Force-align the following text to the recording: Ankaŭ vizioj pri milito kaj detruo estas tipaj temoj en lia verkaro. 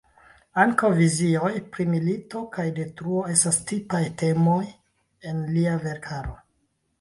Ankaŭ 0.61 0.87
vizioj 0.99 1.51
pri 1.75 1.85
milito 1.95 2.41
kaj 2.55 2.65
detruo 2.79 3.21
estas 3.35 3.61
tipaj 3.73 4.01
temoj 4.23 4.59
en 5.33 5.45
lia 5.53 5.77
verkaro. 5.87 6.35